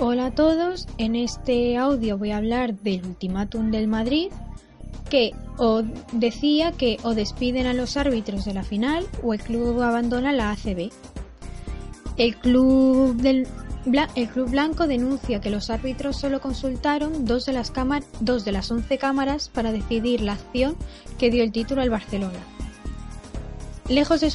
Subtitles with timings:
[0.00, 4.32] Hola a todos, en este audio voy a hablar del ultimátum del Madrid
[5.08, 9.80] que o decía que o despiden a los árbitros de la final o el club
[9.82, 10.90] abandona la ACB.
[12.16, 17.72] El club el Club Blanco denuncia que los árbitros solo consultaron dos de las,
[18.18, 20.74] dos de las 11 cámaras para decidir la acción
[21.18, 22.40] que dio el título al Barcelona.
[23.88, 24.30] Lejos de,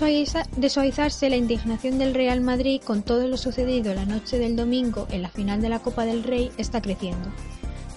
[0.70, 5.24] suavizarse la indignación del Real Madrid con todo lo sucedido la noche del domingo en
[5.24, 7.30] la final de la Copa del Rey está creciendo.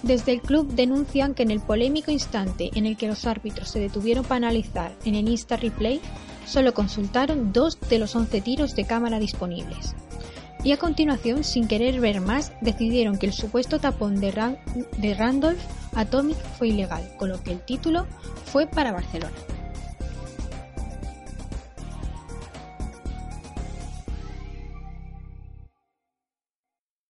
[0.01, 3.79] Desde el club denuncian que en el polémico instante en el que los árbitros se
[3.79, 6.01] detuvieron para analizar en el Insta Replay,
[6.47, 9.93] solo consultaron dos de los 11 tiros de cámara disponibles.
[10.63, 14.57] Y a continuación, sin querer ver más, decidieron que el supuesto tapón de,
[14.97, 15.61] de Randolph
[15.93, 18.07] Atomic fue ilegal, con lo que el título
[18.45, 19.35] fue para Barcelona.